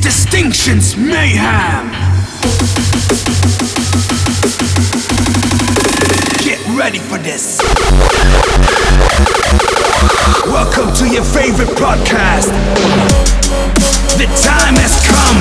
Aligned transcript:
Distinction's 0.00 0.96
mayhem. 0.96 1.90
Get 6.44 6.60
ready 6.78 6.98
for 6.98 7.18
this. 7.18 7.58
Welcome 10.46 10.94
to 10.94 11.08
your 11.08 11.24
favorite 11.24 11.70
podcast. 11.76 12.52
The 14.16 14.26
time 14.44 14.76
has 14.76 14.94
come. 15.06 15.40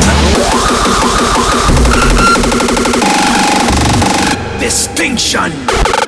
Distinction. 4.60 6.07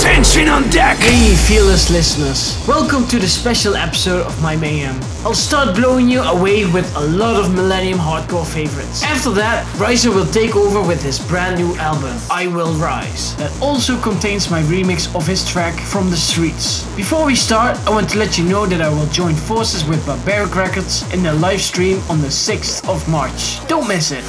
Attention 0.00 0.48
on 0.48 0.62
deck! 0.70 0.96
Hey, 0.96 1.36
fearless 1.46 1.90
listeners. 1.90 2.66
Welcome 2.66 3.06
to 3.08 3.18
the 3.18 3.28
special 3.28 3.76
episode 3.76 4.26
of 4.26 4.40
My 4.40 4.56
Mayhem. 4.56 4.98
I'll 5.26 5.34
start 5.34 5.76
blowing 5.76 6.08
you 6.08 6.22
away 6.22 6.64
with 6.64 6.90
a 6.96 7.00
lot 7.00 7.36
of 7.36 7.54
Millennium 7.54 7.98
Hardcore 7.98 8.46
favorites. 8.46 9.02
After 9.02 9.28
that, 9.32 9.66
Rizer 9.76 10.08
will 10.08 10.24
take 10.24 10.56
over 10.56 10.80
with 10.80 11.02
his 11.02 11.18
brand 11.28 11.58
new 11.58 11.76
album, 11.76 12.16
I 12.30 12.46
Will 12.46 12.72
Rize, 12.78 13.36
that 13.36 13.52
also 13.60 14.00
contains 14.00 14.50
my 14.50 14.62
remix 14.62 15.14
of 15.14 15.26
his 15.26 15.46
track 15.46 15.78
From 15.78 16.08
the 16.08 16.16
Streets. 16.16 16.86
Before 16.96 17.26
we 17.26 17.34
start, 17.34 17.76
I 17.86 17.90
want 17.90 18.08
to 18.08 18.18
let 18.18 18.38
you 18.38 18.44
know 18.44 18.64
that 18.64 18.80
I 18.80 18.88
will 18.88 19.08
join 19.08 19.34
forces 19.34 19.84
with 19.84 20.06
Barbaric 20.06 20.56
Records 20.56 21.02
in 21.12 21.22
their 21.22 21.34
live 21.34 21.60
stream 21.60 22.00
on 22.08 22.22
the 22.22 22.28
6th 22.28 22.88
of 22.88 23.06
March. 23.06 23.60
Don't 23.68 23.86
miss 23.86 24.12
it. 24.12 24.24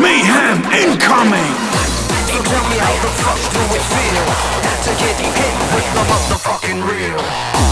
Mayhem 0.00 0.64
incoming. 0.72 1.52
Tell 2.50 2.64
me 2.68 2.76
how 2.80 2.94
the 3.04 3.10
fuck 3.20 3.40
do 3.52 3.60
it 3.76 3.84
feel 3.92 4.60
hit 5.36 5.54
with 5.74 5.88
the 5.94 6.02
motherfucking 6.10 6.80
real? 6.88 7.69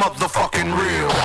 Motherfucking 0.00 0.72
real. 0.78 1.19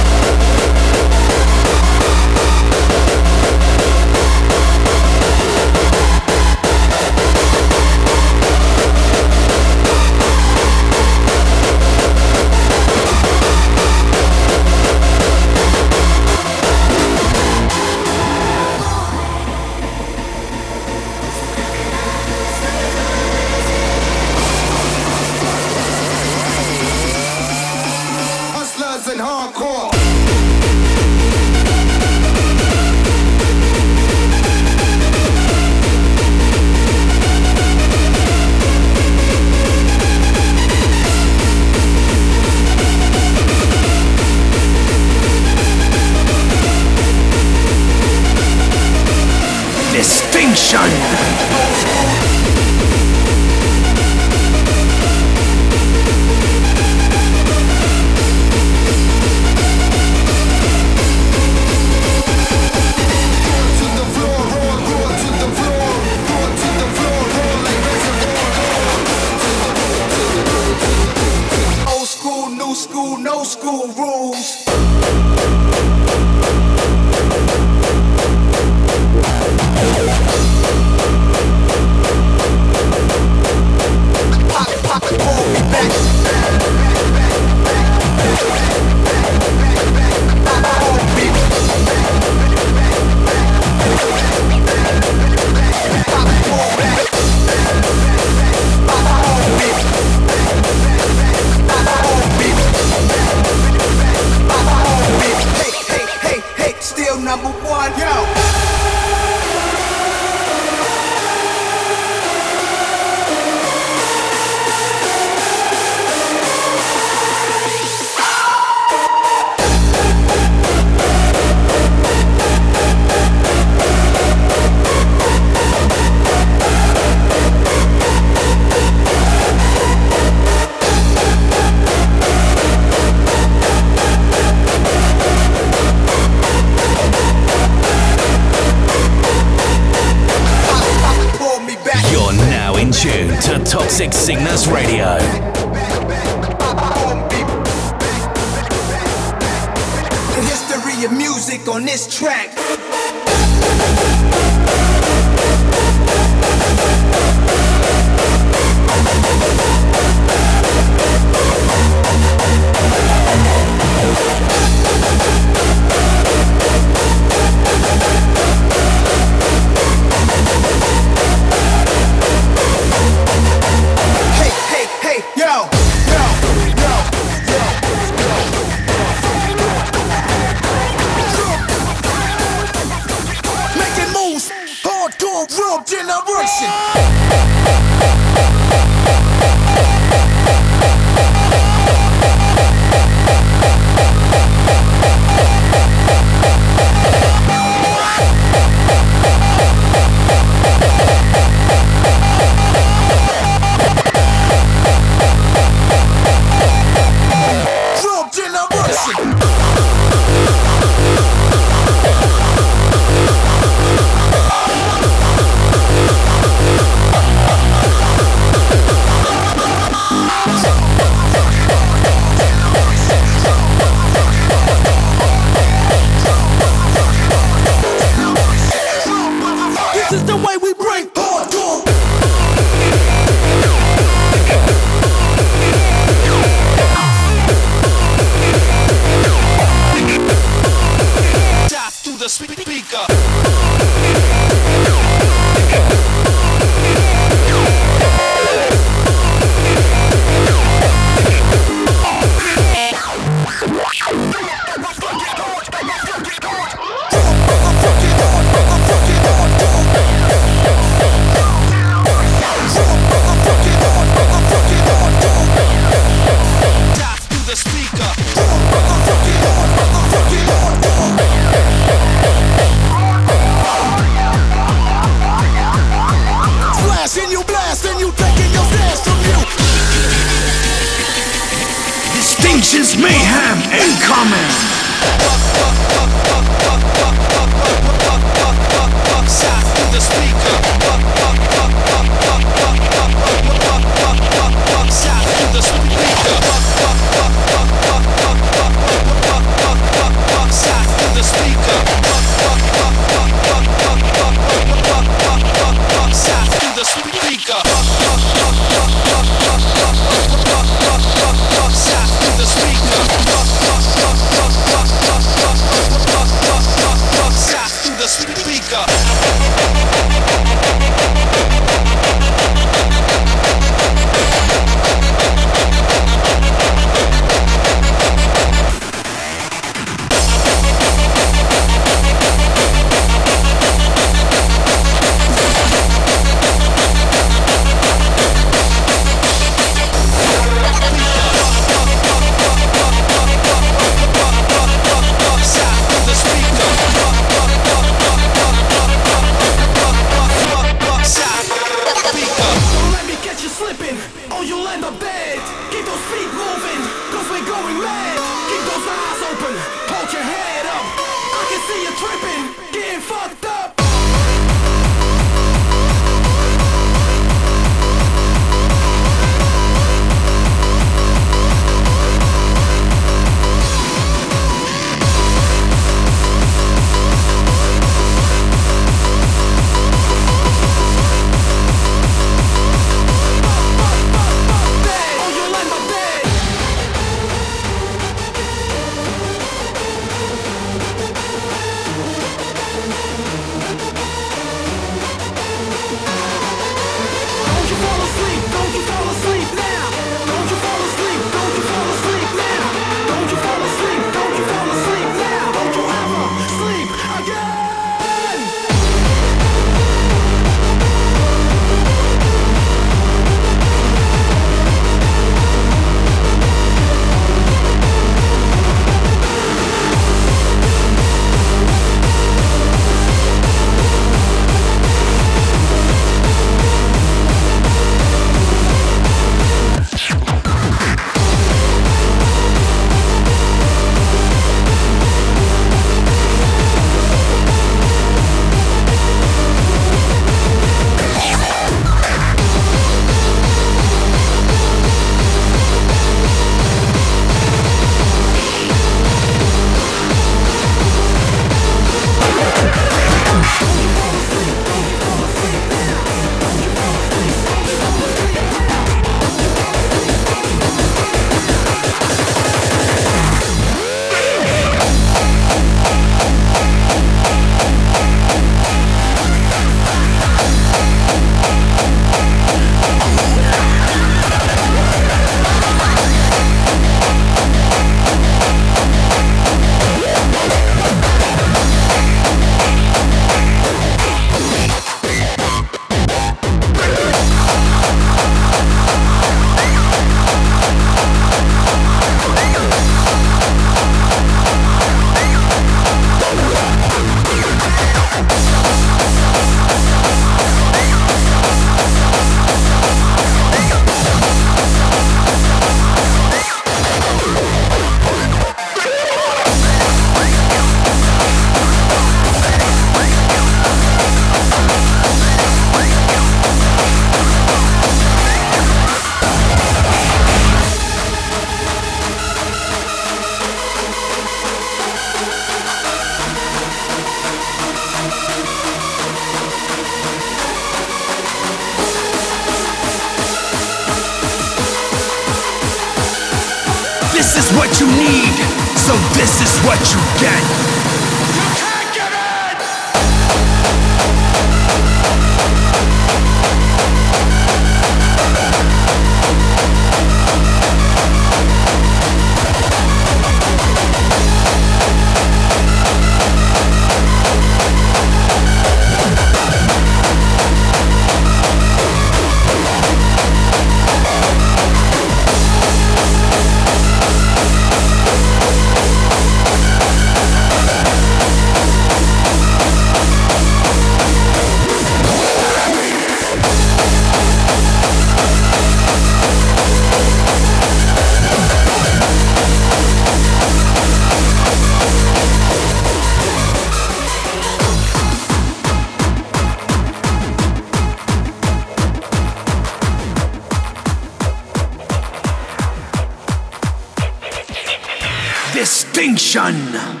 Distinction. 599.33 600.00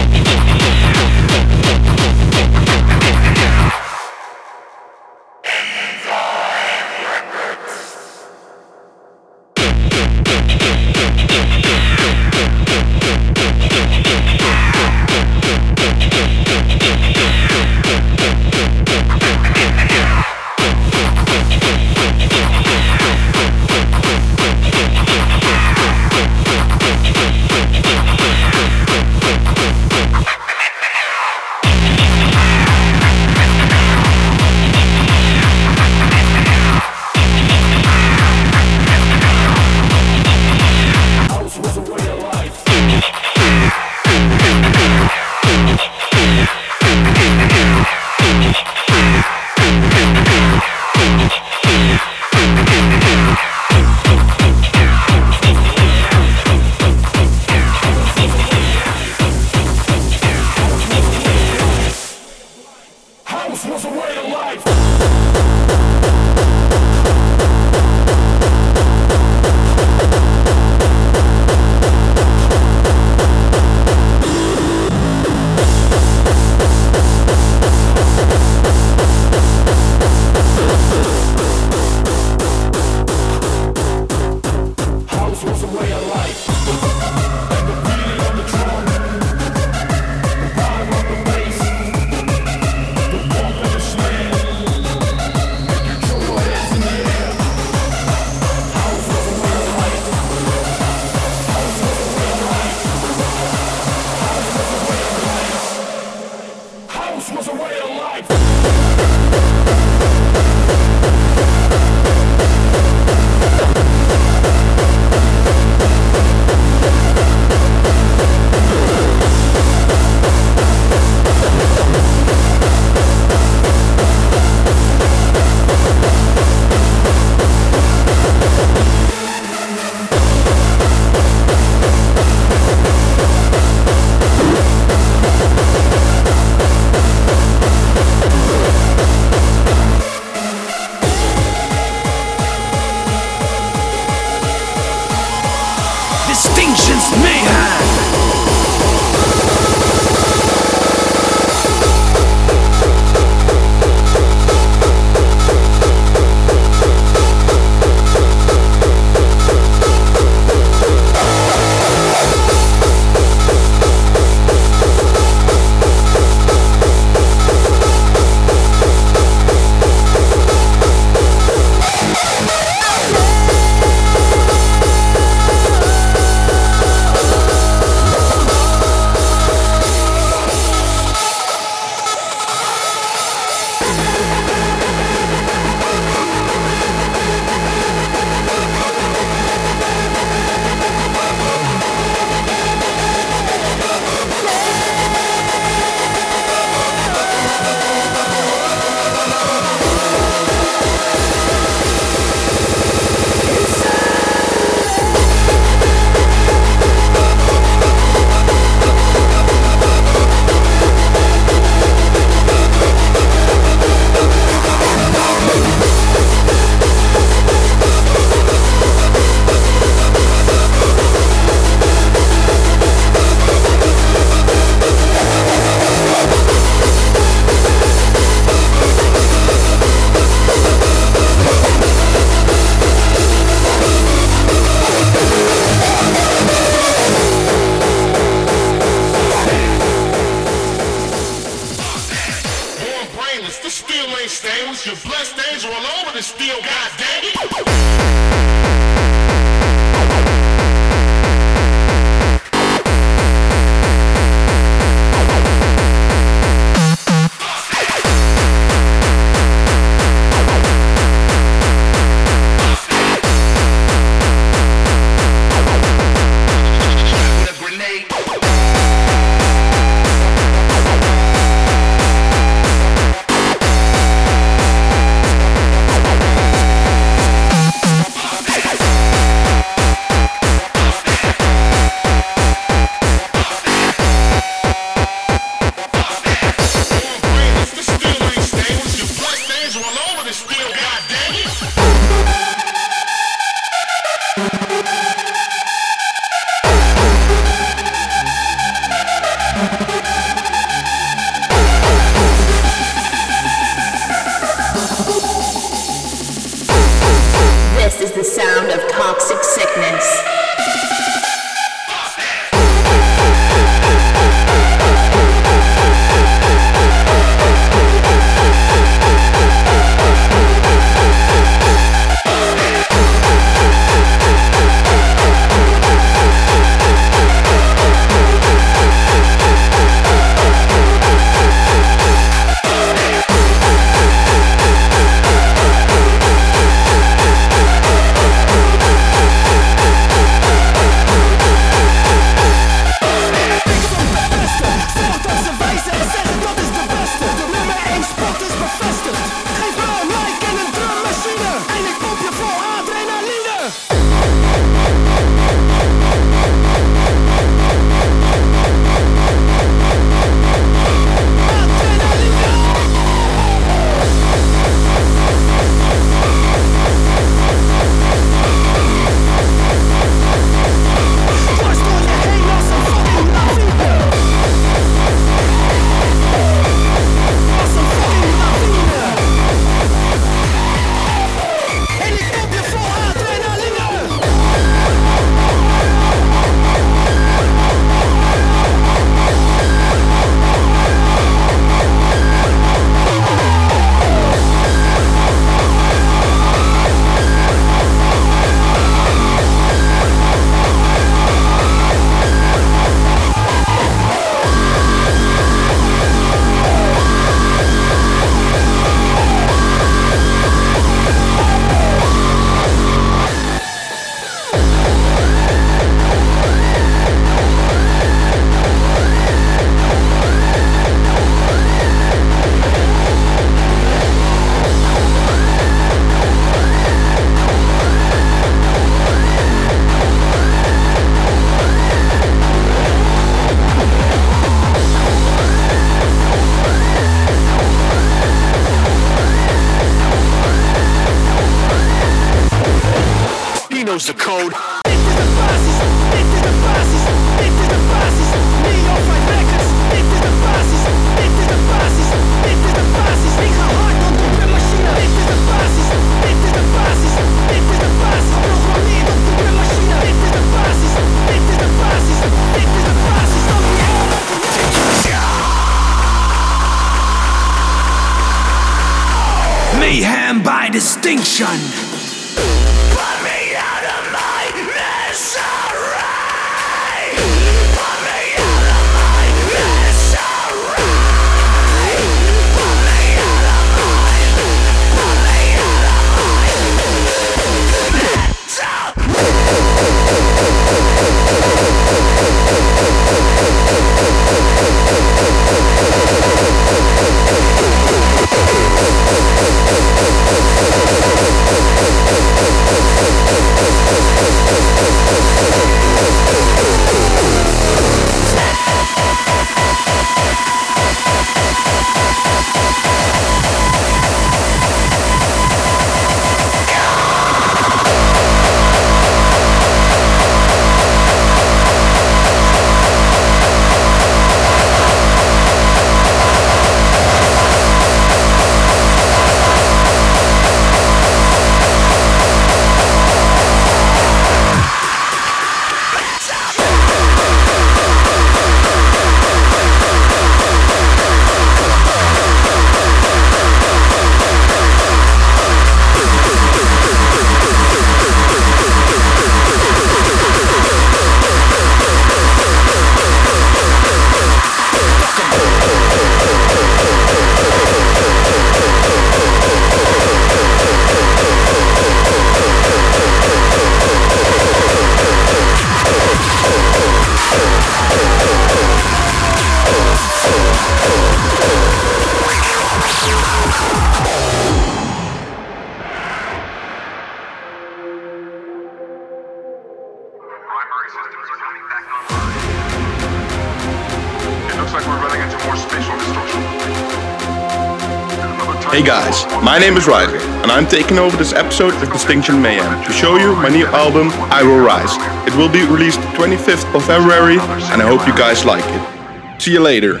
My 589.44 589.58
name 589.58 589.76
is 589.76 589.84
Rizer, 589.84 590.20
and 590.42 590.50
I'm 590.50 590.66
taking 590.66 590.98
over 590.98 591.18
this 591.18 591.34
episode 591.34 591.74
of 591.74 591.92
Distinction 591.92 592.40
Mayhem 592.40 592.82
to 592.82 592.92
show 592.94 593.16
you 593.16 593.36
my 593.36 593.50
new 593.50 593.66
album, 593.66 594.08
I 594.32 594.42
Will 594.42 594.64
Rize. 594.64 594.96
It 595.30 595.36
will 595.36 595.50
be 595.50 595.66
released 595.66 596.00
25th 596.16 596.74
of 596.74 596.82
February, 596.86 597.34
and 597.34 597.82
I 597.82 597.86
hope 597.86 598.06
you 598.06 598.16
guys 598.16 598.46
like 598.46 598.64
it. 598.64 599.42
See 599.42 599.52
you 599.52 599.60
later. 599.60 600.00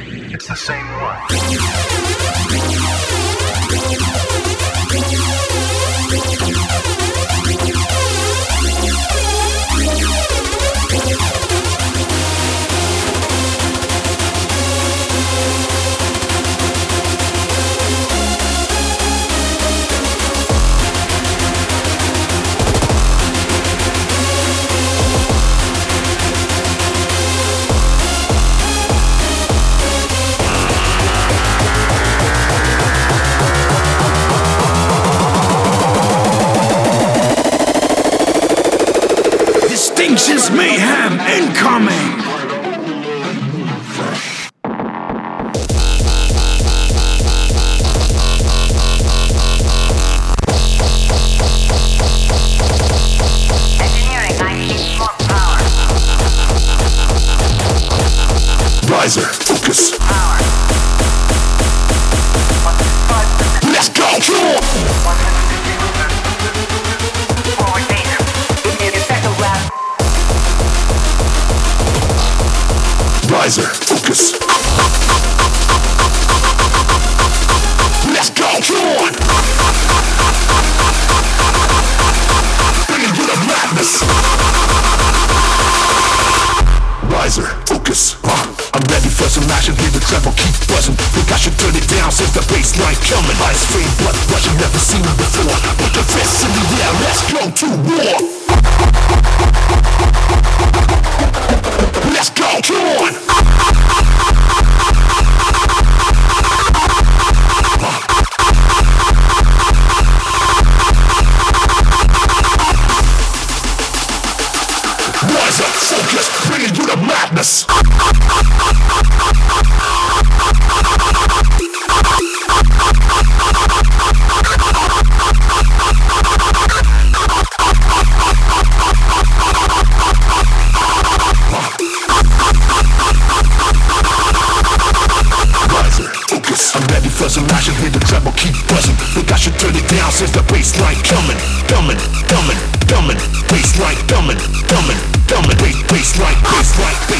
I'm 136.74 136.86
ready 136.90 137.08
for 137.08 137.28
some 137.28 137.44
action. 137.50 137.74
Hear 137.76 137.90
the 137.90 138.00
treble 138.00 138.32
keep 138.32 138.54
buzzing. 138.66 138.96
Think 139.14 139.30
I 139.30 139.36
should 139.36 139.54
turn 139.58 139.76
it 139.76 139.86
down 139.86 140.10
since 140.10 140.30
the 140.32 140.42
bass 140.50 140.74
line 140.80 140.98
coming, 141.06 141.38
coming, 141.70 141.98
coming, 142.26 142.58
coming. 142.88 143.18
Bass 143.46 143.78
line 143.78 144.00
coming, 144.08 144.38
coming, 144.66 144.98
coming. 145.28 145.56
Bass, 145.60 145.86
bass 145.86 147.13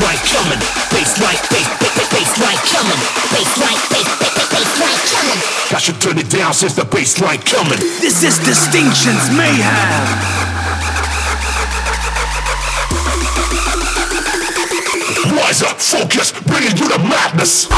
line, 0.00 0.18
bass 0.92 1.16
bass, 1.18 1.40
bass, 1.48 1.68
bass, 1.80 2.08
bass 2.12 2.32
line 2.40 2.60
coming. 2.68 3.00
Bassline, 3.32 3.80
bass, 3.90 4.08
bass, 4.20 4.34
bass 4.50 5.00
coming. 5.12 5.40
Bass, 5.40 5.70
bass. 5.70 5.72
I 5.72 5.78
should 5.78 6.00
turn 6.00 6.18
it 6.18 6.28
down 6.30 6.52
since 6.54 6.74
the 6.74 6.84
bass 6.84 7.20
line 7.20 7.40
coming. 7.40 7.78
This 8.00 8.22
is 8.22 8.38
Distinctions 8.38 9.30
Mayhem. 9.36 10.56
Rise 15.36 15.62
up, 15.62 15.80
focus, 15.80 16.32
bring 16.44 16.64
it 16.64 16.76
to 16.76 16.84
the 16.88 16.98
madness. 16.98 17.68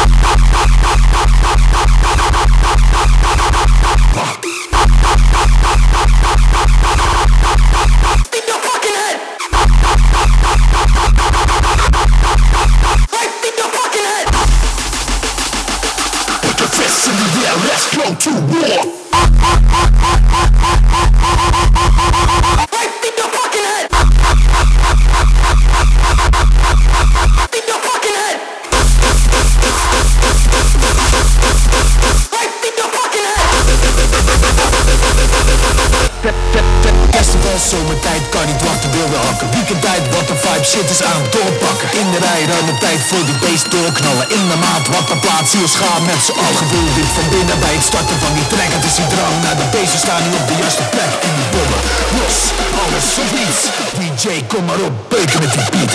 Shit 40.68 40.90
is 40.90 41.02
aan 41.02 41.22
het 41.22 41.32
doorpakken. 41.32 41.88
In 42.00 42.10
de 42.12 42.18
rij, 42.18 42.42
ruime 42.52 42.74
tijd 42.78 43.00
voor 43.08 43.24
die 43.30 43.38
beest 43.46 43.70
doorknallen 43.70 44.26
In 44.38 44.44
de 44.50 44.56
maat, 44.64 44.84
wat 44.94 45.06
de 45.08 45.16
plaats, 45.24 45.50
ziels 45.50 45.74
gaan 45.80 46.02
met 46.10 46.20
z'n 46.26 46.36
allen. 46.44 46.56
Gevoel 46.62 46.88
dit 46.98 47.10
van 47.16 47.26
binnen 47.34 47.58
bij 47.64 47.74
het 47.78 47.84
starten 47.90 48.18
van 48.24 48.32
die 48.34 48.46
trek 48.46 48.70
Het 48.76 48.84
is 48.84 48.94
die 49.00 49.06
drang 49.14 49.34
naar 49.42 49.56
de 49.56 49.66
beesten 49.74 49.98
staan 50.04 50.22
nu 50.22 50.30
op 50.40 50.46
de 50.50 50.56
juiste 50.62 50.84
plek. 50.94 51.12
En 51.26 51.32
die 51.38 51.48
bommen, 51.54 51.80
los, 52.18 52.36
alles 52.82 53.08
of 53.22 53.28
niets. 53.38 53.60
DJ, 53.98 54.26
kom 54.52 54.64
maar 54.64 54.80
op, 54.88 54.94
beuken 55.08 55.40
met 55.42 55.52
die 55.54 55.64
beat. 55.72 55.92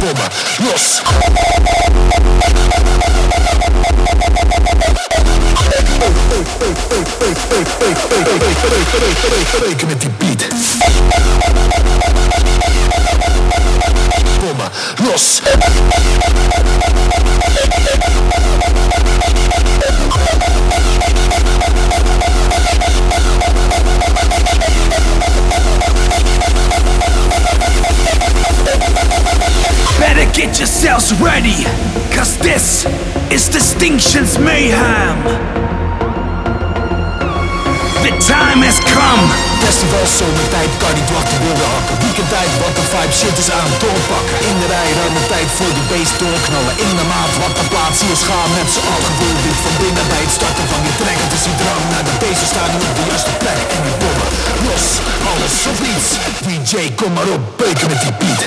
Bommen, 0.00 0.28
los 0.66 0.84
Beuken 8.68 9.86
met 9.86 10.00
die 10.00 10.10
beat 10.18 10.46
Bommen, 14.40 14.70
los 15.08 15.40
Better 29.98 30.24
get 30.32 30.58
yourselves 30.58 31.12
ready, 31.20 31.64
cause 32.10 32.36
Distinctions 33.48 34.38
Mayhem. 34.38 35.65
The 38.06 38.14
time 38.22 38.62
has 38.62 38.78
come. 38.86 39.26
Festival 39.66 40.06
zomertijd, 40.20 40.70
kan 40.82 40.94
niet 40.98 41.10
wachten, 41.16 41.38
wilde 41.46 41.66
hakken. 41.74 41.96
Weekendtijd, 42.04 42.52
wat 42.62 42.74
de 42.78 42.84
vibe, 42.92 43.14
shit 43.20 43.36
is 43.42 43.50
aan 43.56 43.66
het 43.70 43.78
doorpakken. 43.82 44.36
In 44.48 44.56
de 44.60 44.66
rij, 44.74 44.90
ruim 44.98 45.16
tijd 45.34 45.48
voor 45.58 45.72
de 45.78 45.84
beest 45.92 46.14
doorknallen. 46.22 46.74
In 46.86 46.92
de 46.98 47.06
maat, 47.12 47.32
wat 47.42 47.54
de 47.58 47.66
plaats, 47.72 47.98
hier 48.04 48.18
schaam. 48.24 48.50
Met 48.58 48.68
z'n 48.74 48.86
allen 48.92 49.06
Gevoel 49.08 49.36
dit 49.46 49.58
van 49.64 49.74
binnen 49.82 50.06
bij 50.12 50.22
het 50.26 50.34
starten 50.38 50.66
van 50.72 50.80
je 50.86 50.92
trek 51.00 51.18
Het 51.24 51.32
is 51.38 51.44
die 51.48 51.56
drang 51.62 51.82
naar 51.92 52.04
de 52.08 52.14
beesten 52.22 52.48
staan 52.52 52.72
op 52.86 52.92
de 52.98 53.04
juiste 53.10 53.32
plek. 53.42 53.60
En 53.74 53.80
die 53.86 53.96
bommen, 54.02 54.28
los, 54.66 54.86
alles 55.30 55.56
of 55.70 55.78
niets. 55.86 56.08
DJ, 56.46 56.74
kom 57.00 57.12
maar 57.16 57.28
op, 57.36 57.42
beuken 57.60 57.88
met 57.92 58.00
die 58.04 58.14
beat. 58.20 58.42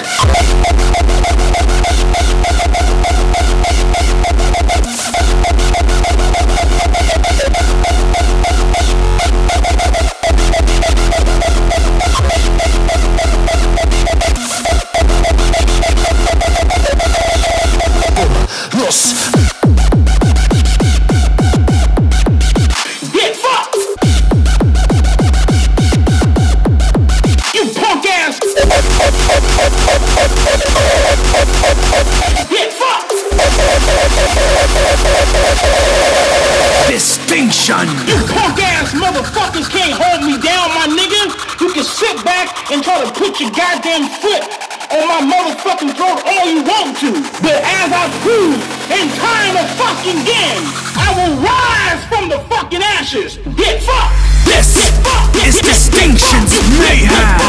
extinction. 37.39 37.87
You 38.03 38.19
punk 38.35 38.59
ass 38.59 38.91
motherfuckers 38.91 39.69
can't 39.71 39.95
hold 39.95 40.27
me 40.27 40.35
down, 40.43 40.67
my 40.75 40.87
nigga. 40.91 41.31
You 41.61 41.71
can 41.71 41.83
sit 41.83 42.19
back 42.25 42.71
and 42.71 42.83
try 42.83 42.99
to 42.99 43.11
put 43.15 43.39
your 43.39 43.51
goddamn 43.51 44.11
foot 44.19 44.43
on 44.91 45.07
my 45.07 45.21
motherfucking 45.23 45.95
throat 45.95 46.19
all 46.25 46.45
you 46.51 46.63
want 46.63 46.97
to. 46.99 47.11
But 47.39 47.63
as 47.63 47.89
I 47.95 48.05
prove 48.23 48.59
in 48.91 49.07
time 49.15 49.55
of 49.55 49.67
fucking 49.79 50.19
again, 50.19 50.61
I 50.99 51.07
will 51.15 51.35
rise 51.39 52.01
from 52.11 52.27
the 52.27 52.39
fucking 52.51 52.83
ashes. 52.83 53.37
Get 53.55 53.83
fucked. 53.83 54.15
This 54.43 54.75
get 54.75 54.83
is 54.83 55.61
get 55.63 55.63
distinctions 55.63 56.51
get 56.75 57.39
fucked. 57.39 57.48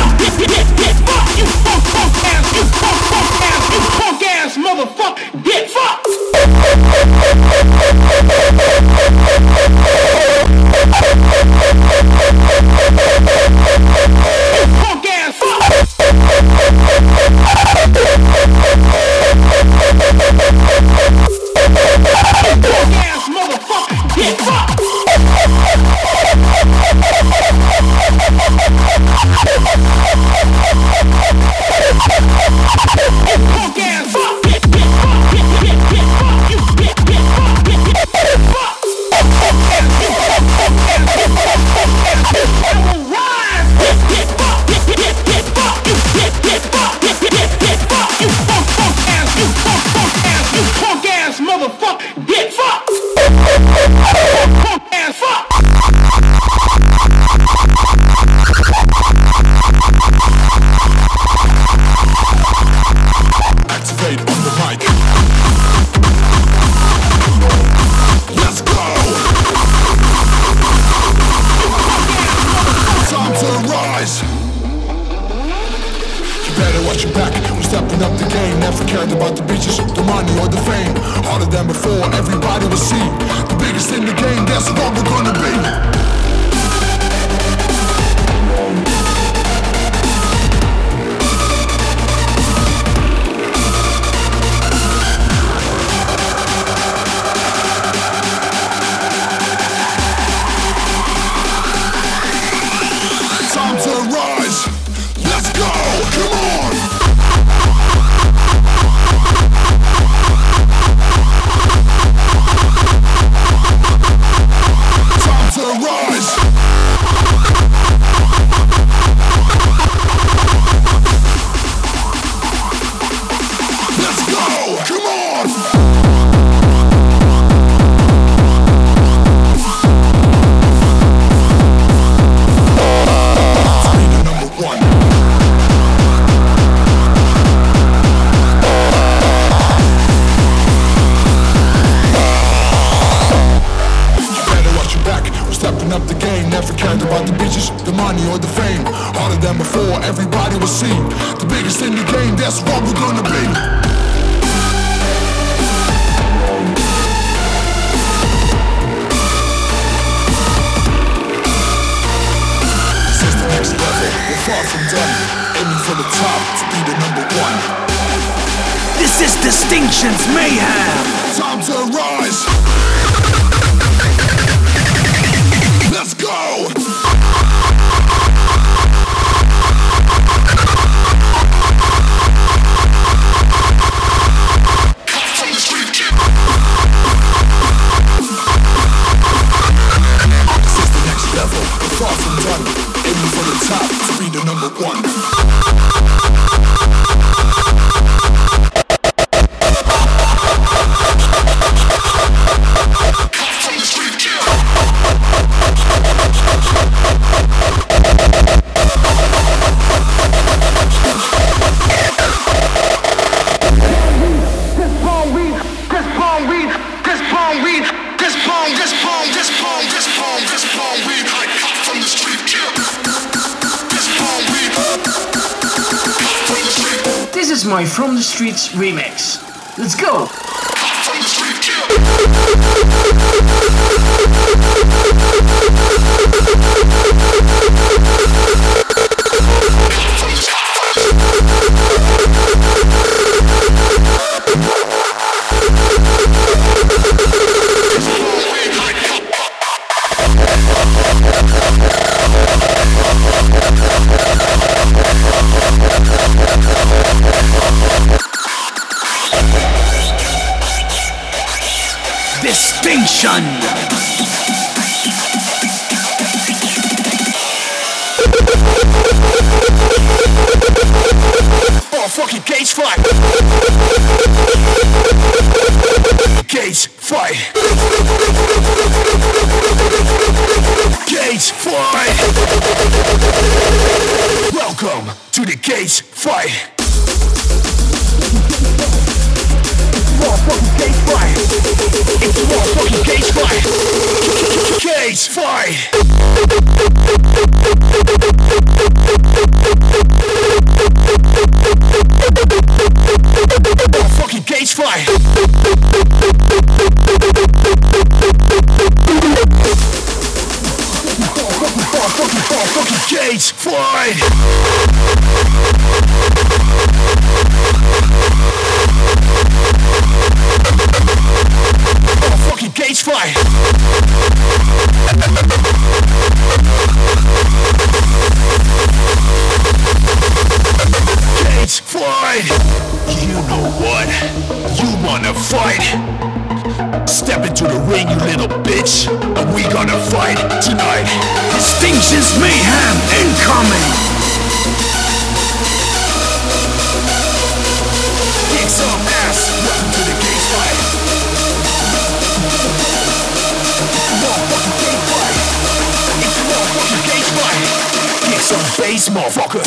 Some 358.51 358.67
bass, 358.83 359.09
motherfucker. 359.11 359.63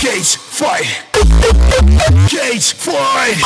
Cage 0.00 0.36
fight. 0.36 0.86
Cage 2.28 2.72
fight. 2.72 3.38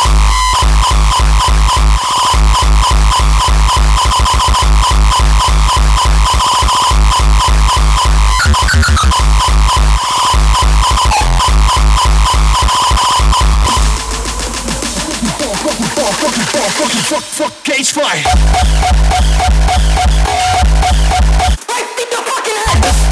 Fuck, 16.78 16.92
fuck, 17.04 17.22
fuck, 17.22 17.64
cage 17.64 17.90
fight. 17.92 18.24
This 20.64 20.67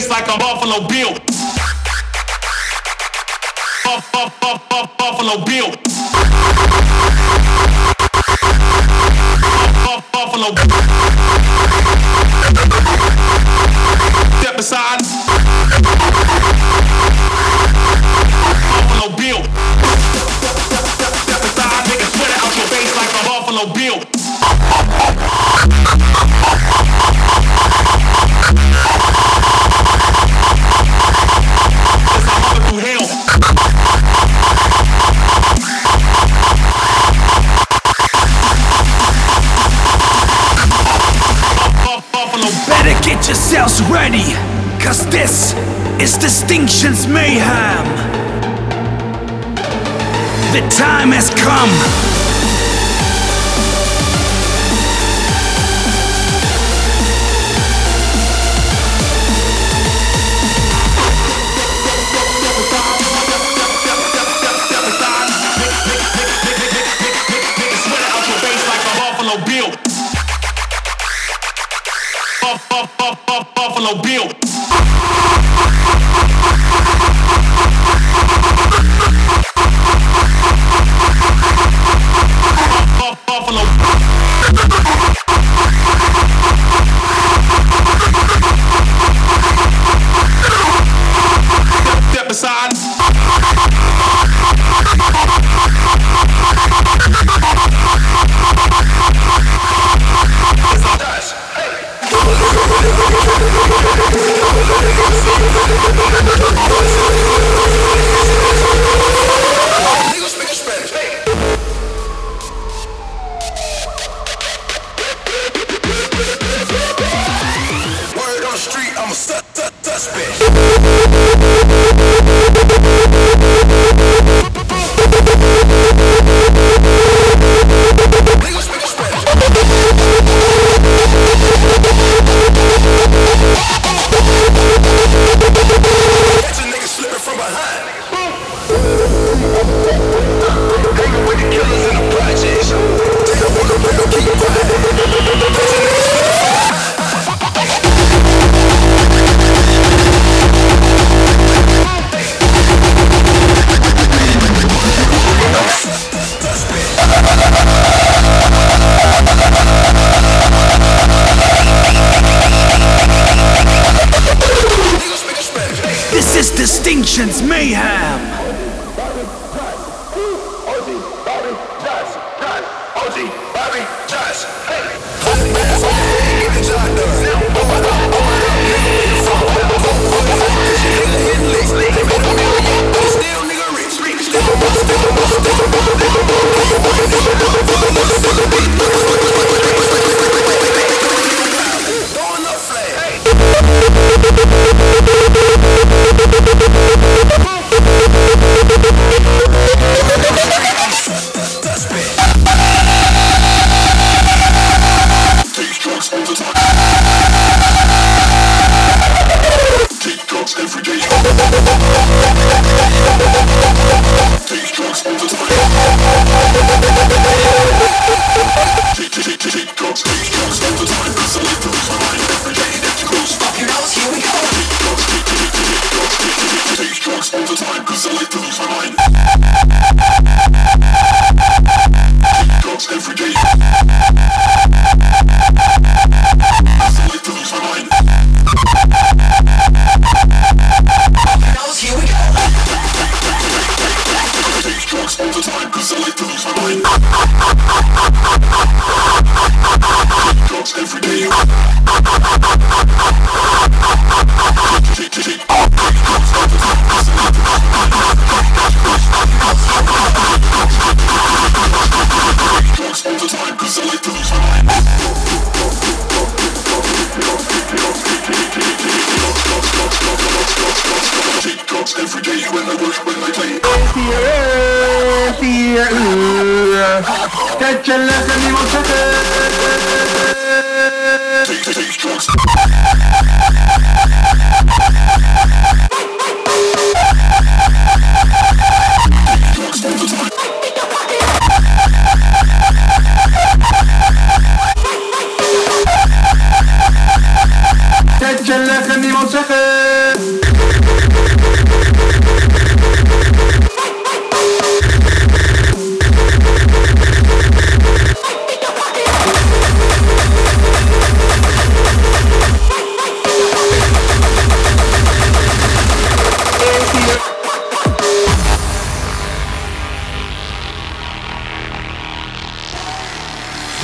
face 0.00 0.08
like 0.10 0.28
I'm 0.28 0.38
Buffalo 0.38 0.86
Bill. 0.86 1.12
Buff- 3.84 4.12
Buff- 4.12 4.40
Buff- 4.40 4.68
Buff- 4.68 4.96
Buffalo 4.98 5.44
Bill. 5.44 5.77
Is 46.50 46.66
Distinctions 46.66 47.06
Mayhem. 47.06 47.84
The 50.52 50.66
time 50.70 51.10
has 51.10 51.28
come. 51.30 52.37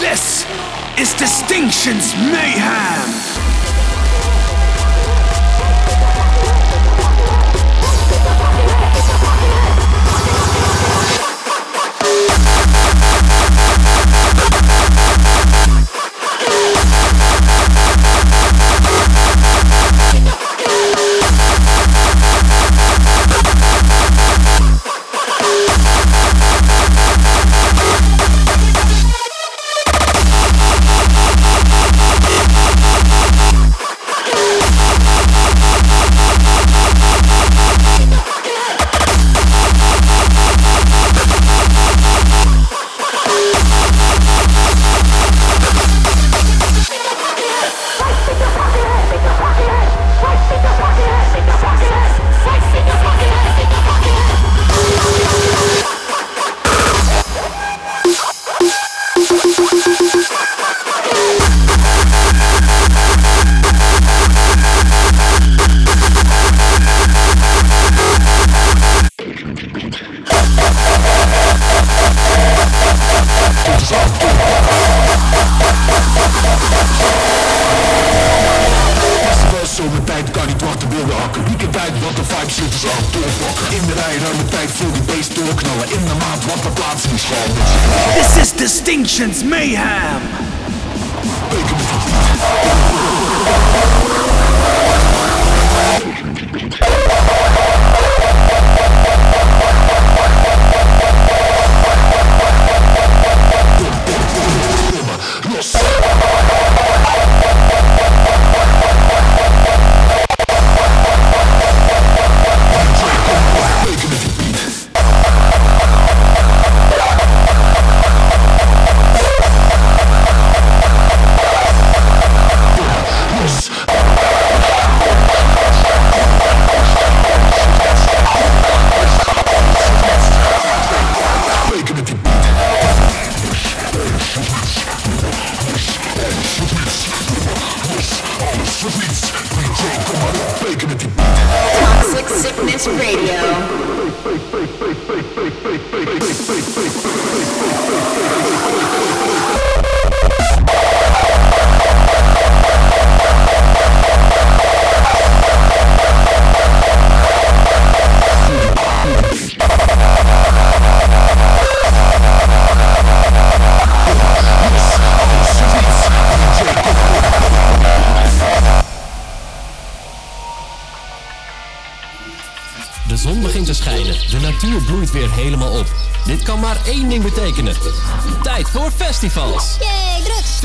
This 0.05 0.44
is 0.98 1.14
Distinctions 1.14 2.14
Mayhem. 2.30 3.63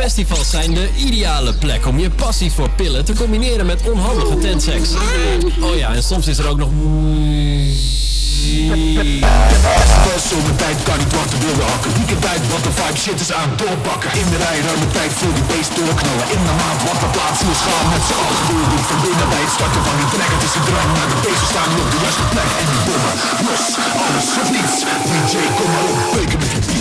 Festivals 0.10 0.50
zijn 0.50 0.74
de 0.74 0.90
ideale 0.96 1.54
plek 1.54 1.86
om 1.86 2.00
je 2.00 2.10
passie 2.10 2.52
voor 2.52 2.70
pillen 2.70 3.06
te 3.06 3.14
combineren 3.14 3.66
met 3.66 3.80
onhandige 3.90 4.38
tentseks. 4.38 4.90
Oh 5.68 5.76
ja, 5.82 5.88
en 5.94 6.04
soms 6.04 6.28
is 6.28 6.38
er 6.42 6.48
ook 6.52 6.58
nog... 6.64 6.70
Festival, 10.08 10.20
zomertijd 10.32 10.78
kan 10.88 10.98
niet 11.02 11.14
wachten, 11.18 11.40
wilde 11.46 11.66
hakken. 11.72 11.92
Weekendtijd, 12.00 12.42
wat 12.54 12.64
de 12.68 12.74
vibe 12.80 13.00
shit 13.04 13.20
is 13.26 13.32
aan 13.40 13.52
doorpakken 13.62 14.10
In 14.22 14.28
de 14.34 14.38
rij, 14.46 14.60
ruime 14.68 14.88
tijd 14.98 15.12
voor 15.20 15.34
die 15.38 15.48
beest 15.52 15.72
doorknallen. 15.80 16.28
In 16.36 16.42
de 16.48 16.56
maand, 16.62 16.80
wat 16.88 17.00
de 17.04 17.10
plaats 17.16 17.40
in 17.48 17.56
schaal 17.62 17.86
met 17.94 18.04
z'n 18.08 18.18
allen. 18.24 18.44
Doelroep 18.50 18.86
van 18.92 19.00
binnen 19.06 19.28
bij 19.34 19.44
het 19.46 19.54
starten 19.58 19.84
van 19.88 19.96
die 20.00 20.10
trek 20.14 20.32
Het 20.36 20.44
is 20.48 20.56
een 20.58 20.66
drang 20.70 20.92
naar 20.98 21.10
de 21.14 21.18
beesten 21.26 21.50
staan 21.54 21.70
op 21.84 21.90
de 21.94 22.00
juiste 22.04 22.26
plek. 22.34 22.50
En 22.62 22.68
die 22.72 22.82
bommen, 22.88 23.16
los, 23.48 23.66
alles 24.04 24.28
of 24.42 24.48
niets. 24.56 24.78
DJ, 25.10 25.36
kom 25.58 25.70
maar 25.74 25.86
op, 25.92 26.00
beuken 26.14 26.40
met 26.44 26.52
je 26.56 26.79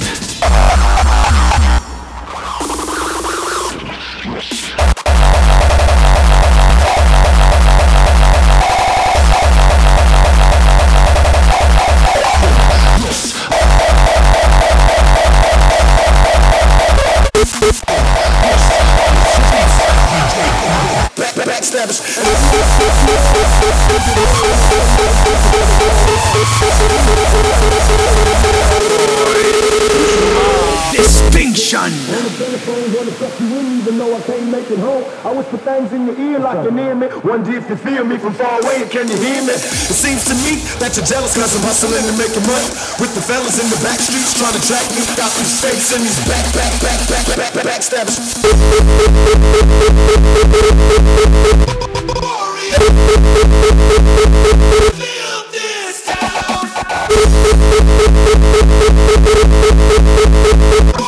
beat 21.60 21.98
Distinction. 30.92 32.17
Even 32.66 33.98
though 33.98 34.14
I 34.14 34.20
can't 34.22 34.50
make 34.50 34.70
it 34.70 34.78
home. 34.78 35.04
I 35.24 35.32
whisper 35.32 35.58
things 35.58 35.92
in 35.92 36.06
your 36.06 36.18
ear 36.18 36.38
like 36.38 36.64
you're 36.64 36.72
near 36.72 36.94
me. 36.94 37.08
Wonder 37.24 37.56
if 37.56 37.68
you 37.68 37.76
feel 37.76 38.04
me 38.04 38.18
from 38.18 38.34
far 38.34 38.60
away, 38.60 38.88
can 38.88 39.08
you 39.08 39.16
hear 39.16 39.42
me? 39.42 39.54
It 39.54 39.96
seems 39.96 40.24
to 40.26 40.34
me 40.44 40.60
that 40.82 40.96
you're 40.96 41.06
jealous 41.06 41.34
cause 41.36 41.54
I'm 41.56 41.62
hustling 41.62 42.04
and 42.04 42.18
making 42.18 42.44
money. 42.44 42.68
With 43.00 43.14
the 43.14 43.22
fellas 43.22 43.56
in 43.62 43.68
the 43.70 43.80
back 43.84 44.00
streets 44.00 44.34
trying 44.36 44.54
to 44.54 44.62
track 44.66 44.86
me. 44.92 45.04
Got 45.16 45.32
these 45.38 45.60
fakes 45.60 45.92
and 45.94 46.02
these 46.02 46.18
back, 46.26 46.44
back, 46.52 46.72
back, 46.82 46.98
back, 47.08 47.24
back, 47.36 47.52
back, 47.54 47.64
backstabbers. 47.64 48.18
This 60.98 61.07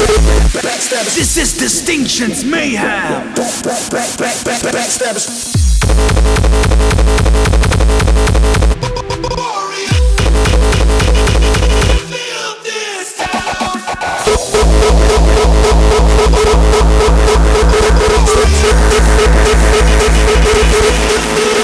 is 1.37 1.57
Distinctions 1.57 2.43
Mayhem. 2.43 3.33
Back, 3.35 3.63
back, 3.63 3.91
back, 3.91 4.17
back, 4.17 4.45
back, 4.45 4.63
back, 4.63 4.73
backstabbers. 4.73 5.51
Better 21.31 21.60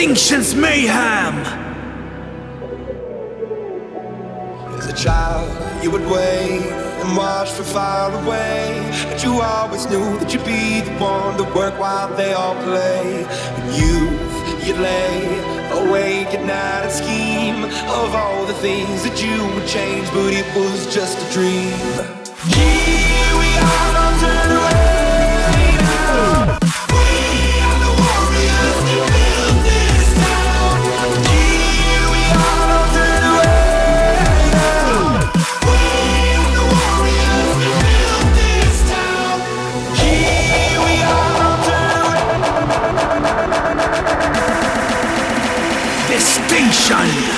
is 0.00 0.06
Distinctions 0.06 0.54
Mayhem. 0.54 1.34
As 4.78 4.86
a 4.86 4.92
child, 4.92 5.82
you 5.82 5.90
would 5.90 6.06
wait 6.06 6.62
and 6.62 7.16
watch 7.16 7.50
from 7.50 7.64
far 7.64 8.12
away. 8.22 8.86
But 9.10 9.24
you 9.24 9.40
always 9.40 9.86
knew 9.90 10.18
that 10.18 10.32
you'd 10.32 10.44
be 10.44 10.82
the 10.82 10.92
one 11.02 11.36
to 11.38 11.44
work 11.54 11.78
while 11.80 12.14
they 12.16 12.32
all 12.32 12.54
play. 12.62 13.24
And 13.24 13.74
youth, 13.74 14.66
you 14.66 14.74
lay 14.74 15.24
awake 15.70 16.28
at 16.28 16.44
night 16.44 16.84
and 16.84 16.92
scheme 16.92 17.64
of 17.88 18.14
all 18.14 18.46
the 18.46 18.54
things 18.54 19.02
that 19.02 19.20
you 19.22 19.36
would 19.54 19.66
change, 19.66 20.08
but 20.10 20.32
it 20.32 20.46
was 20.54 20.92
just 20.94 21.18
a 21.18 21.32
dream. 21.32 21.72
Here 22.54 23.34
we 23.42 23.50
are, 23.58 23.92
don't 23.94 24.20
turn 24.20 24.56
away 24.56 24.87
Distinction. 46.88 47.37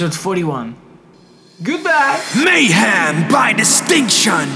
Episode 0.00 0.14
41. 0.14 0.76
Goodbye! 1.60 2.22
Mayhem 2.44 3.28
by 3.28 3.52
Distinction. 3.52 4.48